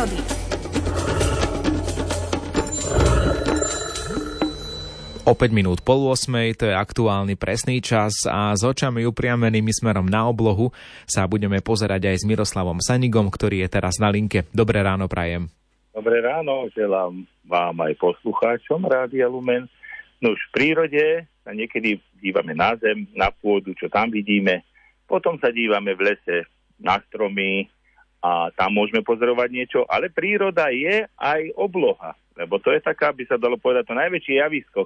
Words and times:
prírody. 0.00 0.18
O 5.28 5.36
5 5.36 5.52
minút 5.54 5.84
pol 5.84 6.10
8, 6.10 6.58
to 6.58 6.64
je 6.66 6.74
aktuálny 6.74 7.36
presný 7.36 7.78
čas 7.84 8.26
a 8.26 8.56
s 8.56 8.64
očami 8.64 9.06
upriamenými 9.06 9.70
smerom 9.70 10.08
na 10.08 10.26
oblohu 10.26 10.74
sa 11.06 11.28
budeme 11.28 11.62
pozerať 11.62 12.10
aj 12.10 12.16
s 12.18 12.24
Miroslavom 12.26 12.82
Sanigom, 12.82 13.30
ktorý 13.30 13.62
je 13.62 13.68
teraz 13.70 14.00
na 14.02 14.10
linke. 14.10 14.48
Dobré 14.50 14.82
ráno 14.82 15.06
prajem. 15.06 15.46
Dobré 15.94 16.24
ráno, 16.24 16.66
želám 16.72 17.28
vám 17.46 17.76
aj 17.84 17.94
poslucháčom 18.00 18.88
Rádia 18.88 19.28
Lumen. 19.28 19.68
No 20.18 20.34
už 20.34 20.40
v 20.50 20.52
prírode 20.56 21.04
sa 21.44 21.52
niekedy 21.52 22.00
dívame 22.18 22.56
na 22.56 22.74
zem, 22.80 23.06
na 23.14 23.30
pôdu, 23.30 23.76
čo 23.76 23.86
tam 23.86 24.10
vidíme. 24.10 24.66
Potom 25.06 25.38
sa 25.38 25.52
dívame 25.52 25.94
v 25.94 26.10
lese 26.10 26.48
na 26.80 26.98
stromy 27.06 27.70
a 28.20 28.52
tam 28.52 28.76
môžeme 28.76 29.00
pozorovať 29.00 29.48
niečo, 29.48 29.80
ale 29.88 30.12
príroda 30.12 30.68
je 30.68 31.08
aj 31.16 31.40
obloha, 31.56 32.12
lebo 32.36 32.60
to 32.60 32.72
je 32.72 32.80
taká, 32.84 33.16
by 33.16 33.24
sa 33.24 33.40
dalo 33.40 33.56
povedať, 33.56 33.88
to 33.88 33.96
najväčšie 33.96 34.34
javisko, 34.40 34.80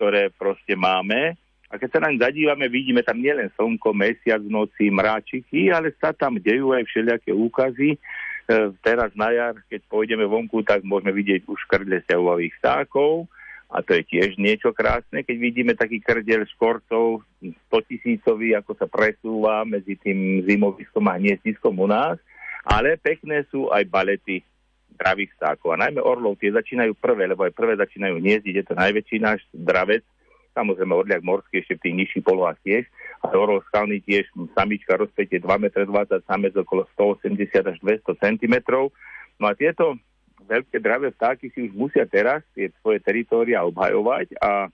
ktoré 0.00 0.32
proste 0.32 0.72
máme. 0.72 1.36
A 1.72 1.80
keď 1.80 1.88
sa 1.96 2.00
naň 2.04 2.20
zadívame, 2.20 2.68
vidíme 2.68 3.00
tam 3.00 3.20
nielen 3.20 3.48
slnko, 3.56 3.96
mesiac 3.96 4.44
noci, 4.44 4.92
mráčiky, 4.92 5.72
ale 5.72 5.92
sa 5.96 6.12
tam 6.12 6.36
dejú 6.36 6.76
aj 6.76 6.84
všelijaké 6.84 7.32
úkazy. 7.32 7.96
E, 7.96 7.98
teraz 8.84 9.08
na 9.16 9.32
jar, 9.32 9.56
keď 9.72 9.80
pôjdeme 9.88 10.28
vonku, 10.28 10.60
tak 10.68 10.84
môžeme 10.84 11.16
vidieť 11.16 11.48
už 11.48 11.64
krdle 11.64 12.04
stiavových 12.04 12.52
vtákov 12.60 13.24
a 13.72 13.80
to 13.80 13.96
je 13.96 14.04
tiež 14.04 14.36
niečo 14.36 14.76
krásne, 14.76 15.24
keď 15.24 15.36
vidíme 15.40 15.72
taký 15.72 15.96
krdel 16.04 16.44
škorcov 16.44 17.24
100 17.40 17.88
tisícový, 17.88 18.52
ako 18.52 18.76
sa 18.76 18.84
presúva 18.84 19.64
medzi 19.64 19.96
tým 19.96 20.44
zimoviskom 20.44 21.08
a 21.08 21.16
hniezdiskom 21.16 21.72
u 21.80 21.88
nás, 21.88 22.20
ale 22.66 22.98
pekné 22.98 23.42
sú 23.50 23.70
aj 23.70 23.86
balety 23.90 24.42
zdravých 24.94 25.34
vtákov. 25.40 25.74
A 25.74 25.82
najmä 25.88 25.98
orlov 25.98 26.38
tie 26.38 26.52
začínajú 26.52 26.94
prvé, 27.00 27.26
lebo 27.26 27.42
aj 27.48 27.56
prvé 27.56 27.74
začínajú 27.74 28.20
hniezdiť, 28.20 28.54
je 28.54 28.66
to 28.66 28.74
najväčší 28.78 29.16
náš 29.18 29.40
dravec, 29.50 30.04
samozrejme 30.52 30.92
orliak 30.92 31.24
morský 31.24 31.64
ešte 31.64 31.80
v 31.80 31.82
tých 31.88 31.98
nižších 32.04 32.24
polohách 32.28 32.60
tiež, 32.60 32.84
ale 33.24 33.34
orlov 33.40 33.64
skalný 33.72 34.04
tiež, 34.04 34.28
samička 34.52 35.00
rozpätie 35.00 35.40
2,20 35.40 35.88
m, 35.88 35.98
samec 36.28 36.52
okolo 36.54 36.84
180 36.94 37.72
až 37.72 37.76
200 37.80 38.20
cm. 38.20 38.54
No 39.40 39.48
a 39.48 39.56
tieto 39.56 39.96
veľké 40.44 40.78
dravé 40.82 41.10
vtáky 41.16 41.48
si 41.56 41.70
už 41.70 41.72
musia 41.72 42.04
teraz 42.04 42.44
tie 42.52 42.68
svoje 42.84 43.00
teritória 43.00 43.64
obhajovať 43.64 44.36
a 44.38 44.68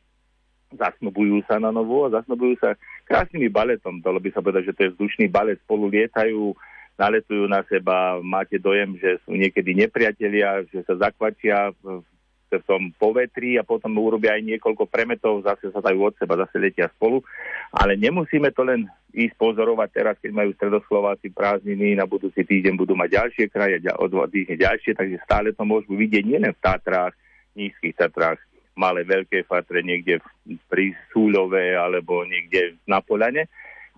zasnubujú 0.75 1.41
sa 1.49 1.57
na 1.57 1.73
novo 1.73 2.05
a 2.05 2.13
zasnubujú 2.13 2.61
sa 2.61 2.77
krásnymi 3.09 3.49
baletom. 3.49 4.05
Dalo 4.05 4.21
by 4.21 4.29
sa 4.35 4.45
povedať, 4.45 4.73
že 4.73 4.77
to 4.77 4.81
je 4.85 4.93
vzdušný 4.97 5.27
balet, 5.33 5.57
spolu 5.65 5.89
lietajú, 5.89 6.53
naletujú 6.99 7.47
na 7.47 7.63
seba, 7.71 8.19
máte 8.19 8.59
dojem, 8.59 8.99
že 8.99 9.23
sú 9.23 9.39
niekedy 9.39 9.73
nepriatelia, 9.73 10.67
že 10.67 10.83
sa 10.83 10.99
zakvačia 10.99 11.71
v, 11.79 12.03
v 12.51 12.63
tom 12.67 12.91
povetri 12.99 13.55
a 13.55 13.63
potom 13.63 13.95
urobia 14.03 14.35
aj 14.35 14.43
niekoľko 14.43 14.91
premetov, 14.91 15.47
zase 15.47 15.71
sa 15.71 15.79
dajú 15.79 16.11
od 16.11 16.15
seba, 16.19 16.35
zase 16.43 16.59
letia 16.59 16.91
spolu. 16.99 17.23
Ale 17.71 17.95
nemusíme 17.95 18.51
to 18.51 18.67
len 18.67 18.91
ísť 19.15 19.39
pozorovať 19.39 19.89
teraz, 19.95 20.17
keď 20.19 20.33
majú 20.35 20.51
stredoslováci 20.59 21.31
prázdniny, 21.31 21.95
na 21.95 22.05
budúci 22.05 22.43
týždeň 22.43 22.75
budú 22.75 22.99
mať 22.99 23.15
ďalšie 23.15 23.45
kraje, 23.47 23.79
o 23.79 24.05
dva 24.11 24.27
týždne 24.27 24.59
ďalšie, 24.59 24.99
takže 24.99 25.23
stále 25.23 25.55
to 25.55 25.63
môžu 25.63 25.95
vidieť 25.95 26.27
nielen 26.27 26.51
v 26.51 26.63
Tatrách, 26.67 27.15
nízkych 27.55 27.95
Tatrách, 27.95 28.43
malé, 28.75 29.07
veľké 29.07 29.47
fatre 29.47 29.83
niekde 29.83 30.23
pri 30.67 30.95
Súľove 31.15 31.75
alebo 31.79 32.23
niekde 32.27 32.79
na 32.87 33.03
Polane, 33.03 33.47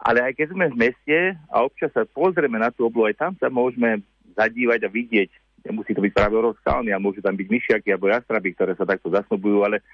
ale 0.01 0.25
aj 0.25 0.33
keď 0.33 0.47
sme 0.57 0.67
v 0.73 0.81
meste 0.89 1.19
a 1.53 1.57
občas 1.61 1.93
sa 1.93 2.09
pozrieme 2.09 2.57
na 2.57 2.73
tú 2.73 2.89
oblohu, 2.89 3.05
aj 3.05 3.21
tam 3.21 3.33
sa 3.37 3.53
môžeme 3.53 4.01
zadívať 4.33 4.81
a 4.85 4.91
vidieť. 4.91 5.31
Nemusí 5.69 5.93
to 5.93 6.01
byť 6.01 6.17
práve 6.17 6.41
skalný, 6.65 6.97
a 6.97 7.03
môžu 7.03 7.21
tam 7.21 7.37
byť 7.37 7.49
myšiaky 7.53 7.93
alebo 7.93 8.09
jastraby, 8.09 8.57
ktoré 8.57 8.73
sa 8.81 8.89
takto 8.89 9.13
zasnubujú, 9.13 9.61
ale 9.61 9.85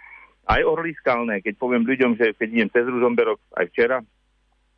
aj 0.47 0.63
orly 0.63 0.95
skalné. 0.95 1.43
Keď 1.43 1.59
poviem 1.59 1.83
ľuďom, 1.83 2.15
že 2.15 2.39
keď 2.39 2.49
idem 2.55 2.71
cez 2.71 2.87
Ružomberok 2.87 3.43
aj 3.59 3.67
včera, 3.75 3.99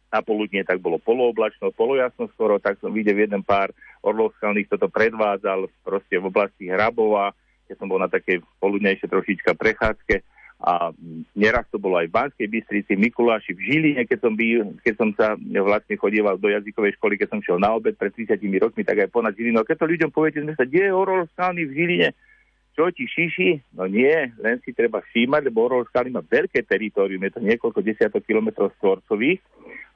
na 0.08 0.24
poludne 0.24 0.64
tak 0.64 0.80
bolo 0.80 0.96
polooblačno, 0.96 1.76
polojasno 1.76 2.32
skoro, 2.32 2.56
tak 2.56 2.80
som 2.80 2.88
videl 2.96 3.20
jeden 3.20 3.44
pár 3.44 3.68
orlov 4.00 4.32
skalných, 4.40 4.72
toto 4.72 4.88
predvádzal 4.88 5.68
proste 5.84 6.16
v 6.16 6.32
oblasti 6.32 6.72
Hrabova, 6.72 7.36
keď 7.68 7.76
som 7.76 7.92
bol 7.92 8.00
na 8.00 8.08
takej 8.08 8.40
poludnejšej 8.64 9.12
trošička 9.12 9.52
prechádzke 9.52 10.24
a 10.58 10.90
neraz 11.38 11.70
to 11.70 11.78
bolo 11.78 12.02
aj 12.02 12.10
v 12.10 12.16
Banskej 12.18 12.48
Bystrici, 12.50 12.98
Mikuláši, 12.98 13.54
v 13.54 13.62
Žiline, 13.62 14.02
keď 14.10 14.18
som, 14.26 14.34
byl, 14.34 14.74
keď 14.82 14.94
som 14.98 15.10
sa 15.14 15.38
vlastne 15.38 15.94
chodieval 15.94 16.34
do 16.34 16.50
jazykovej 16.50 16.98
školy, 16.98 17.14
keď 17.14 17.28
som 17.30 17.38
šiel 17.38 17.62
na 17.62 17.78
obed 17.78 17.94
pred 17.94 18.10
30 18.10 18.42
rokmi, 18.58 18.82
tak 18.82 19.06
aj 19.06 19.14
ponad 19.14 19.38
Žilinu. 19.38 19.62
A 19.62 19.68
keď 19.68 19.86
to 19.86 19.90
ľuďom 19.94 20.10
poviete, 20.10 20.42
že 20.42 20.58
sa, 20.58 20.66
kde 20.66 20.90
je 20.90 20.92
Orol 20.94 21.30
v 21.30 21.72
Žiline? 21.78 22.10
Čo 22.78 22.94
ti 22.94 23.10
šiši? 23.10 23.74
No 23.74 23.90
nie, 23.90 24.30
len 24.38 24.62
si 24.62 24.70
treba 24.70 25.02
všímať, 25.02 25.50
lebo 25.50 25.66
Orol 25.66 25.82
Skalný 25.90 26.14
má 26.14 26.22
veľké 26.22 26.62
teritorium, 26.62 27.26
je 27.26 27.34
to 27.34 27.42
niekoľko 27.42 27.82
desiatok 27.82 28.22
kilometrov 28.22 28.70
stvorcových 28.78 29.42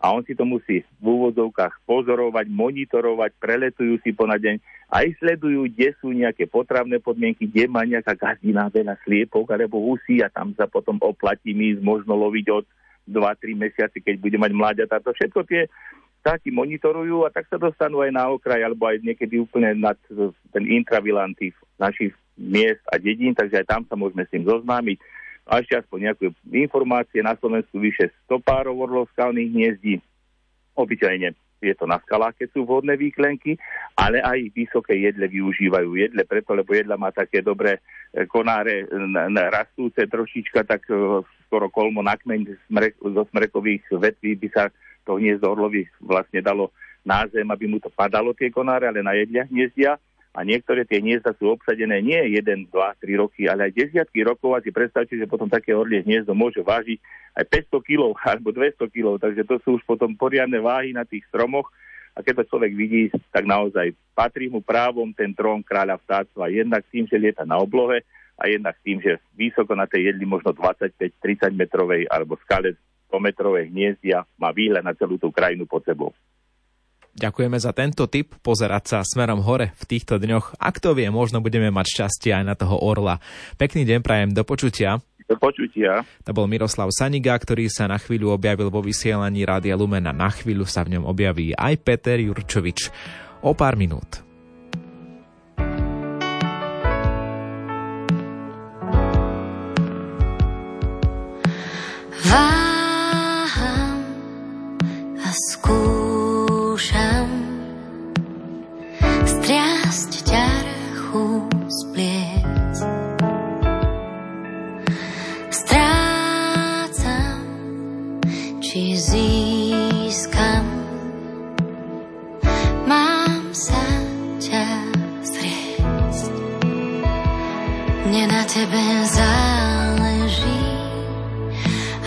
a 0.02 0.10
on 0.10 0.26
si 0.26 0.34
to 0.34 0.42
musí 0.42 0.82
v 0.98 1.04
úvodzovkách 1.06 1.86
pozorovať, 1.86 2.50
monitorovať, 2.50 3.38
preletujú 3.38 4.02
si 4.02 4.10
po 4.10 4.26
deň, 4.26 4.58
aj 4.90 5.14
sledujú, 5.22 5.70
kde 5.70 5.94
sú 6.02 6.10
nejaké 6.10 6.50
potravné 6.50 6.98
podmienky, 6.98 7.46
kde 7.46 7.70
má 7.70 7.86
nejaká 7.86 8.18
gazdina 8.18 8.66
veľa 8.66 8.98
sliepok 9.06 9.46
alebo 9.54 9.78
husí 9.78 10.18
a 10.18 10.26
tam 10.26 10.50
sa 10.58 10.66
potom 10.66 10.98
oplatí 11.06 11.54
ísť, 11.54 11.86
možno 11.86 12.18
loviť 12.18 12.46
od 12.50 12.66
2-3 13.06 13.62
mesiaci, 13.62 14.02
keď 14.02 14.18
bude 14.18 14.42
mať 14.42 14.50
mláďatá. 14.58 14.98
To 15.06 15.14
všetko 15.14 15.46
tie 15.46 15.70
vtáky 16.26 16.50
monitorujú 16.50 17.22
a 17.26 17.30
tak 17.30 17.46
sa 17.46 17.62
dostanú 17.62 18.02
aj 18.02 18.10
na 18.10 18.26
okraj 18.26 18.58
alebo 18.58 18.90
aj 18.90 19.06
niekedy 19.06 19.38
úplne 19.38 19.70
nad 19.78 19.94
ten 20.50 20.66
intravilant 20.66 21.38
našich 21.78 22.10
miest 22.36 22.82
a 22.88 22.96
dedín, 22.96 23.36
takže 23.36 23.62
aj 23.62 23.66
tam 23.68 23.82
sa 23.86 23.94
môžeme 23.94 24.24
s 24.24 24.32
tým 24.32 24.44
zoznámiť 24.48 24.98
a 25.46 25.58
ešte 25.58 25.74
aspoň 25.74 25.98
nejaké 26.10 26.24
informácie. 26.54 27.20
Na 27.20 27.34
Slovensku 27.34 27.76
vyše 27.82 28.14
100 28.30 28.38
párov 28.46 28.78
orlov 28.78 29.10
skalných 29.12 29.50
hniezdí. 29.50 29.94
Obyčajne 30.78 31.34
je 31.62 31.74
to 31.78 31.86
na 31.86 32.02
skalách, 32.02 32.34
keď 32.42 32.48
sú 32.50 32.66
vhodné 32.66 32.98
výklenky, 32.98 33.54
ale 33.94 34.18
aj 34.18 34.50
vysoké 34.50 34.98
jedle 34.98 35.30
využívajú 35.30 35.94
jedle, 35.94 36.26
preto, 36.26 36.58
lebo 36.58 36.74
jedla 36.74 36.98
má 36.98 37.14
také 37.14 37.38
dobré 37.38 37.78
e, 38.10 38.26
konáre 38.26 38.82
rastúce 39.46 40.02
trošička, 40.10 40.66
tak 40.66 40.82
e, 40.90 41.22
skoro 41.46 41.70
kolmo 41.70 42.02
na 42.02 42.18
kmeň 42.18 42.66
zo 42.98 43.22
smrekových 43.30 43.94
vetví 43.94 44.34
by 44.34 44.48
sa 44.50 44.64
to 45.06 45.22
hniezdo 45.22 45.54
orlovi 45.54 45.86
vlastne 46.02 46.42
dalo 46.42 46.74
na 47.06 47.26
zem, 47.30 47.46
aby 47.46 47.70
mu 47.70 47.78
to 47.78 47.90
padalo 47.94 48.34
tie 48.34 48.50
konáre, 48.50 48.90
ale 48.90 49.02
na 49.02 49.14
jedlia 49.14 49.46
hniezdia 49.46 49.98
a 50.32 50.48
niektoré 50.48 50.88
tie 50.88 51.04
hniezda 51.04 51.36
sú 51.36 51.52
obsadené 51.52 52.00
nie 52.00 52.16
1, 52.40 52.72
2, 52.72 52.72
3 52.72 53.20
roky, 53.20 53.52
ale 53.52 53.68
aj 53.68 53.76
desiatky 53.76 54.24
rokov. 54.24 54.56
A 54.56 54.64
si 54.64 54.72
predstavte, 54.72 55.12
že 55.12 55.28
potom 55.28 55.44
také 55.44 55.76
orlie 55.76 56.00
hniezdo 56.00 56.32
môže 56.32 56.64
vážiť 56.64 56.96
aj 57.36 57.44
500 57.68 57.84
kg 57.84 58.16
alebo 58.32 58.48
200 58.48 58.80
kg, 58.88 59.20
takže 59.20 59.44
to 59.44 59.60
sú 59.60 59.68
už 59.76 59.84
potom 59.84 60.16
poriadne 60.16 60.56
váhy 60.56 60.96
na 60.96 61.04
tých 61.04 61.28
stromoch. 61.28 61.68
A 62.12 62.20
keď 62.20 62.44
to 62.44 62.56
človek 62.56 62.72
vidí, 62.76 63.08
tak 63.32 63.48
naozaj 63.48 63.92
patrí 64.12 64.48
mu 64.48 64.60
právom 64.60 65.16
ten 65.16 65.32
trón 65.32 65.64
kráľa 65.64 65.96
vtáctva, 66.04 66.52
jednak 66.52 66.84
tým, 66.92 67.08
že 67.08 67.16
lieta 67.16 67.48
na 67.48 67.56
oblohe 67.56 68.04
a 68.36 68.48
jednak 68.48 68.76
tým, 68.84 69.00
že 69.00 69.16
vysoko 69.32 69.72
na 69.72 69.88
tej 69.88 70.12
jedli 70.12 70.28
možno 70.28 70.52
25-30 70.52 71.56
metrovej 71.56 72.04
alebo 72.12 72.36
skale 72.44 72.76
100 73.08 73.16
metrovej 73.16 73.72
hniezdia 73.72 74.28
má 74.36 74.52
výhľad 74.52 74.84
na 74.84 74.96
celú 74.96 75.16
tú 75.16 75.32
krajinu 75.32 75.64
pod 75.64 75.84
sebou. 75.88 76.12
Ďakujeme 77.12 77.60
za 77.60 77.76
tento 77.76 78.08
tip, 78.08 78.32
pozerať 78.40 78.84
sa 78.88 78.98
smerom 79.04 79.44
hore 79.44 79.76
v 79.76 79.84
týchto 79.84 80.16
dňoch. 80.16 80.56
Ak 80.56 80.80
to 80.80 80.96
vie, 80.96 81.12
možno 81.12 81.44
budeme 81.44 81.68
mať 81.68 81.86
šťastie 82.00 82.32
aj 82.32 82.44
na 82.48 82.54
toho 82.56 82.80
orla. 82.80 83.20
Pekný 83.60 83.84
deň 83.84 84.00
prajem, 84.00 84.30
do 84.32 84.40
počutia. 84.48 84.96
Do 85.28 85.36
počutia. 85.36 86.08
To 86.24 86.32
bol 86.32 86.48
Miroslav 86.48 86.88
Saniga, 86.88 87.36
ktorý 87.36 87.68
sa 87.68 87.84
na 87.84 88.00
chvíľu 88.00 88.32
objavil 88.32 88.72
vo 88.72 88.80
vysielaní 88.80 89.44
Rádia 89.44 89.76
Lumena. 89.76 90.16
Na 90.16 90.32
chvíľu 90.32 90.64
sa 90.64 90.88
v 90.88 90.96
ňom 90.96 91.04
objaví 91.04 91.52
aj 91.52 91.84
Peter 91.84 92.16
Jurčovič. 92.16 92.88
O 93.44 93.52
pár 93.52 93.76
minút. 93.76 94.24
Váham 102.32 102.71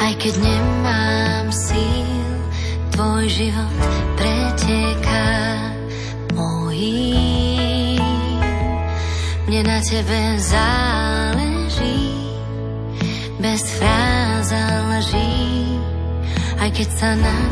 aj 0.06 0.14
keď 0.22 0.34
nemám 0.38 1.50
síl, 1.50 2.38
tvoj 2.94 3.26
život 3.26 3.74
preteká 4.14 5.30
mojím. 6.38 7.98
Mne 9.50 9.62
na 9.66 9.80
tebe 9.82 10.38
záleží, 10.38 12.14
bez 13.42 13.62
fráz 13.82 14.54
a 14.54 14.66
lží, 14.94 15.82
aj 16.62 16.70
keď 16.70 16.90
sa 16.94 17.10
nad 17.18 17.50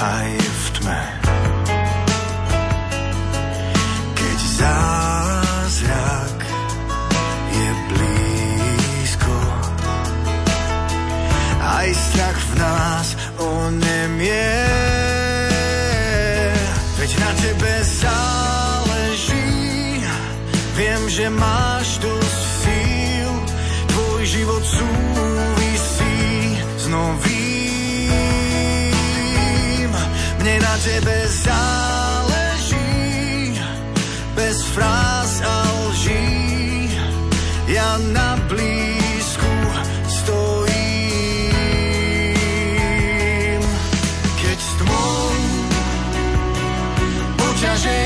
aj 0.00 0.32
v 0.32 0.66
tme. 0.80 1.02
Keď 4.16 4.38
zázrak 4.56 6.38
je 7.52 7.68
blízko, 7.92 9.36
aj 11.60 11.88
strach 11.92 12.40
v 12.40 12.52
nás 12.56 13.06
onemie. 13.36 14.56
Veď 16.96 17.10
na 17.20 17.30
tebe 17.36 17.72
záleží, 17.84 19.52
viem, 20.80 21.02
že 21.12 21.28
máš 21.28 22.00
dosť 22.00 22.40
síl, 22.64 23.32
tvoj 23.92 24.20
život 24.24 24.64
tebe 30.80 31.28
záleží, 31.28 32.80
bez 34.34 34.62
fráz 34.72 35.42
a 35.44 35.56
lží, 35.88 36.88
ja 37.68 38.00
na 38.16 38.40
blízku 38.48 39.52
stojím. 40.08 40.40
Keď 44.40 44.58
s 44.58 44.72
tmou 44.80 45.20
poťaže 47.36 47.99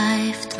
arrived 0.00 0.56